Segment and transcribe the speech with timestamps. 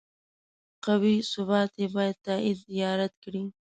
[0.85, 3.43] قوي ثبوت یې باید تایید یا رد کړي.